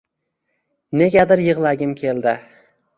Negadir 1.03 1.47
yig‘lagim 1.51 1.95
keldi. 2.05 2.39